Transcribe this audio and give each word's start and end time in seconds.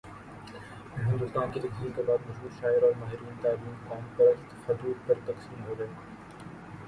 میں 0.95 1.05
ہندوستان 1.05 1.51
کی 1.51 1.59
تقسیم 1.59 1.91
کے 1.95 2.01
بعد، 2.07 2.25
مشہور 2.29 2.49
شاعر 2.61 2.83
اور 2.83 2.91
ماہرین 2.99 3.35
تعلیم 3.41 3.73
قوم 3.87 4.07
پرست 4.17 4.67
خطوط 4.67 5.07
پر 5.07 5.19
تقسیم 5.25 5.63
ہو 5.67 5.75
گئے۔ 5.79 5.87